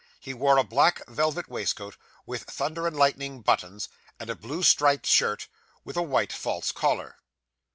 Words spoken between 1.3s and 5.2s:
waistcoat, with thunder and lightning buttons; and a blue striped